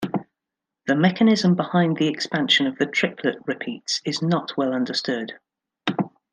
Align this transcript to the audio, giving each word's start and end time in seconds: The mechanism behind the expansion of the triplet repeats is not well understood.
The 0.87 0.95
mechanism 0.95 1.53
behind 1.53 1.97
the 1.97 2.07
expansion 2.07 2.65
of 2.65 2.79
the 2.79 2.87
triplet 2.87 3.37
repeats 3.45 4.01
is 4.03 4.19
not 4.19 4.57
well 4.57 4.73
understood. 4.73 5.33